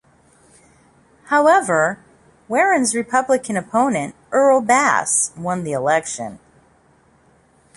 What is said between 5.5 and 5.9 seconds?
the